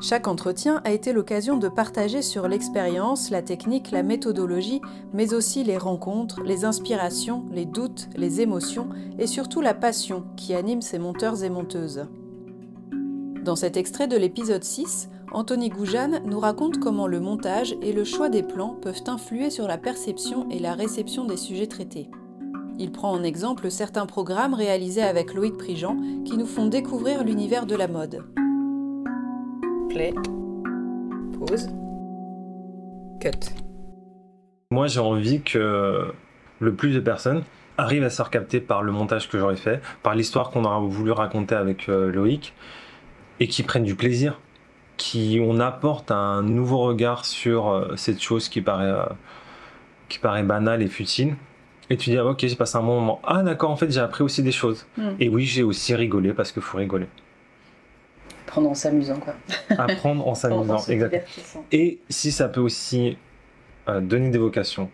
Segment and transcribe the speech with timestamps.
[0.00, 4.82] Chaque entretien a été l'occasion de partager sur l'expérience, la technique, la méthodologie,
[5.14, 10.54] mais aussi les rencontres, les inspirations, les doutes, les émotions et surtout la passion qui
[10.54, 12.06] anime ces monteurs et monteuses.
[13.42, 18.04] Dans cet extrait de l'épisode 6, Anthony Goujane nous raconte comment le montage et le
[18.04, 22.10] choix des plans peuvent influer sur la perception et la réception des sujets traités.
[22.78, 27.64] Il prend en exemple certains programmes réalisés avec Loïc Prigent qui nous font découvrir l'univers
[27.64, 28.22] de la mode
[31.38, 31.70] pause,
[33.20, 33.52] cut.
[34.70, 36.12] Moi, j'ai envie que
[36.60, 37.42] le plus de personnes
[37.78, 40.80] arrivent à se faire capter par le montage que j'aurais fait, par l'histoire qu'on aura
[40.80, 42.54] voulu raconter avec euh, Loïc,
[43.38, 44.40] et qui prennent du plaisir,
[44.96, 49.04] qui on apporte un nouveau regard sur euh, cette chose qui paraît, euh,
[50.08, 51.36] qui paraît banale et futile.
[51.90, 53.20] Et tu dis, ah, ok, j'ai passé un bon moment.
[53.24, 54.86] Ah, d'accord, en fait, j'ai appris aussi des choses.
[54.96, 55.10] Hmm.
[55.20, 57.06] Et oui, j'ai aussi rigolé parce qu'il faut rigoler.
[58.56, 59.34] Apprendre en s'amusant, quoi.
[59.76, 61.64] Apprendre en s'amusant, exactement.
[61.72, 63.18] Et si ça peut aussi
[63.86, 64.90] euh, donner des vocations,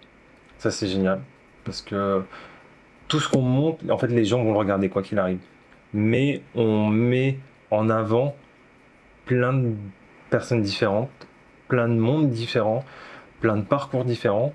[0.59, 1.21] ça c'est génial.
[1.65, 2.25] Parce que
[3.07, 5.39] tout ce qu'on montre, en fait, les gens vont le regarder quoi qu'il arrive.
[5.95, 7.39] Mais on met
[7.71, 8.35] en avant
[9.27, 9.75] plein de
[10.29, 11.11] personnes différentes,
[11.69, 12.85] plein de mondes différents,
[13.41, 14.53] plein de parcours différents.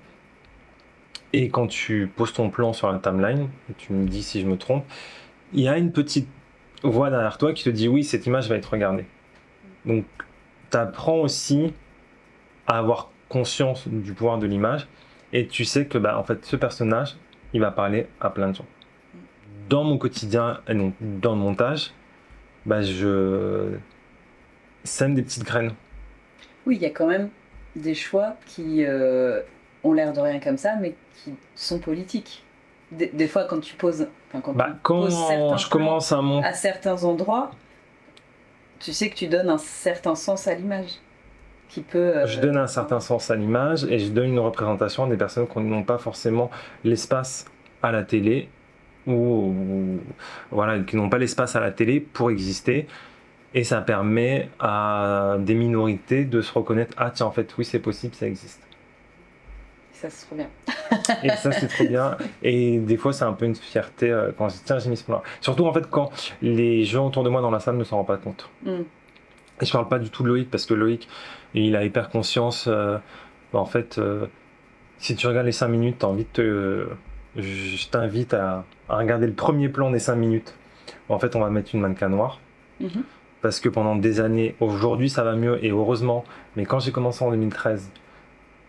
[1.32, 4.58] Et quand tu poses ton plan sur la timeline, tu me dis si je me
[4.58, 4.84] trompe,
[5.54, 6.28] il y a une petite
[6.82, 9.06] voix derrière toi qui te dit oui, cette image va être regardée.
[9.84, 10.04] Donc,
[10.70, 11.72] tu apprends aussi
[12.66, 14.88] à avoir conscience du pouvoir de l'image
[15.32, 17.16] et tu sais que bah, en fait, ce personnage,
[17.52, 18.66] il va parler à plein de gens.
[19.68, 21.92] Dans mon quotidien et donc dans le montage,
[22.64, 23.76] bah, je
[24.84, 25.72] sème des petites graines.
[26.66, 27.28] Oui, il y a quand même
[27.76, 29.40] des choix qui euh,
[29.84, 32.44] ont l'air de rien comme ça, mais qui sont politiques
[32.90, 37.50] des, fois quand tu poses, quand, bah, je commence à à certains endroits,
[38.80, 41.00] tu sais que tu donnes un certain sens à l'image.
[41.68, 45.04] Qui peut, euh, Je donne un certain sens à l'image et je donne une représentation
[45.04, 46.50] à des personnes qui n'ont pas forcément
[46.82, 47.44] l'espace
[47.82, 48.48] à la télé
[49.06, 49.54] ou,
[50.50, 52.86] voilà, qui n'ont pas l'espace à la télé pour exister.
[53.52, 57.78] Et ça permet à des minorités de se reconnaître ah tiens en fait oui c'est
[57.78, 58.60] possible ça existe
[59.90, 60.48] ça c'est trop bien.
[61.22, 62.16] et ça c'est trop bien.
[62.42, 64.96] Et des fois c'est un peu une fierté euh, quand je dis tiens j'ai mis
[64.96, 66.10] ce plan Surtout en fait quand
[66.42, 68.48] les gens autour de moi dans la salle ne s'en rendent pas compte.
[68.64, 68.82] Mm.
[69.60, 71.08] Et je parle pas du tout de Loïc parce que Loïc
[71.54, 72.66] il a hyper conscience.
[72.68, 72.98] Euh,
[73.52, 74.26] bah, en fait euh,
[74.98, 76.86] si tu regardes les 5 minutes, envie de te,
[77.36, 80.54] je t'invite à, regarder le premier plan des 5 minutes.
[81.08, 82.40] En fait on va mettre une mannequin noire.
[82.82, 83.02] Mm-hmm.
[83.40, 86.24] Parce que pendant des années, aujourd'hui ça va mieux et heureusement,
[86.56, 87.90] mais quand j'ai commencé en 2013,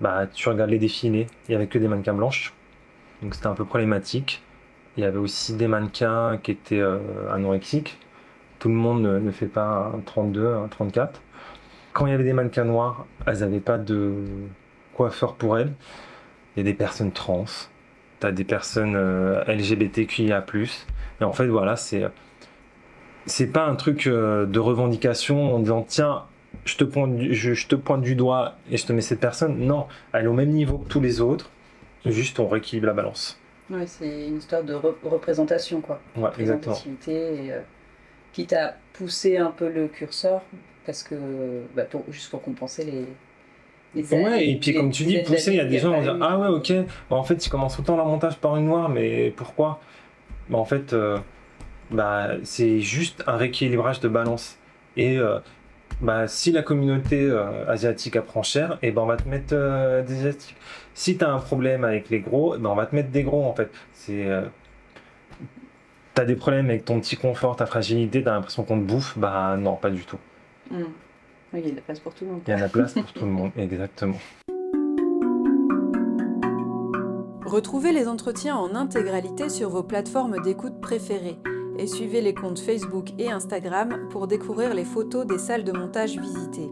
[0.02, 2.54] bah, tu regardes les défilés, il n'y avait que des mannequins blanches.
[3.22, 4.42] Donc c'était un peu problématique.
[4.98, 7.00] Il y avait aussi des mannequins qui étaient euh,
[7.32, 7.98] anorexiques.
[8.60, 11.22] Tout le monde ne, fait pas un 32, un 34.
[11.94, 14.14] Quand il y avait des mannequins noirs, elles n'avaient pas de
[14.94, 15.72] coiffeur pour elles.
[16.56, 17.46] Il y a des personnes trans,
[18.20, 20.46] tu des personnes euh, LGBTQIA+.
[21.22, 22.10] Et en fait, voilà, c'est
[23.26, 26.24] c'est pas un truc euh, de revendication en disant tiens
[26.66, 29.60] je te, pointe du, je, te pointe du doigt et je te mets cette personne.
[29.60, 31.50] Non, elle est au même niveau que tous les autres.
[32.06, 33.40] Juste, on rééquilibre la balance.
[33.70, 36.00] Ouais, c'est une histoire de représentation, quoi.
[36.16, 36.76] Ouais, exactement.
[37.08, 37.60] Et, euh,
[38.34, 40.42] qui t'a poussé un peu le curseur,
[40.86, 41.16] parce que,
[41.76, 44.02] bah, juste pour compenser les.
[44.02, 46.14] les ouais, et puis comme tu dis, pousser, il y a des gens qui vont
[46.16, 46.74] dire Ah ouais, ok,
[47.10, 49.80] bah, en fait, ils commencent autant leur montage par une noire, mais pourquoi?
[50.50, 51.20] Bah, En fait, euh,
[51.92, 54.58] bah, c'est juste un rééquilibrage de balance.
[54.98, 55.40] Et euh,
[56.02, 59.54] bah, si la communauté euh, asiatique apprend cher, et eh ben on va te mettre
[59.54, 60.56] euh, des asiatiques.
[60.94, 63.24] Si tu as un problème avec les gros, eh ben on va te mettre des
[63.24, 63.70] gros en fait.
[63.94, 64.44] C'est euh,
[66.14, 69.56] T'as des problèmes avec ton petit confort, ta fragilité, t'as l'impression qu'on te bouffe, bah
[69.58, 70.18] non, pas du tout.
[70.70, 70.84] Hmm.
[71.54, 72.42] il y a de la place pour tout le monde.
[72.46, 74.18] Il y a de la place pour tout le monde, exactement.
[77.46, 81.38] Retrouvez les entretiens en intégralité sur vos plateformes d'écoute préférées
[81.80, 86.20] et suivez les comptes Facebook et Instagram pour découvrir les photos des salles de montage
[86.20, 86.70] visitées.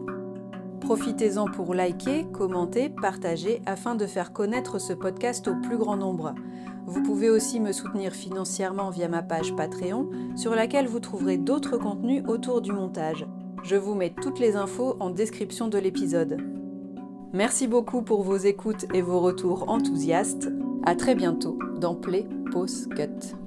[0.82, 6.36] Profitez-en pour liker, commenter, partager afin de faire connaître ce podcast au plus grand nombre.
[6.86, 11.78] Vous pouvez aussi me soutenir financièrement via ma page Patreon sur laquelle vous trouverez d'autres
[11.78, 13.26] contenus autour du montage.
[13.64, 16.38] Je vous mets toutes les infos en description de l'épisode.
[17.34, 20.50] Merci beaucoup pour vos écoutes et vos retours enthousiastes.
[20.86, 23.47] À très bientôt dans Play Pause Cut.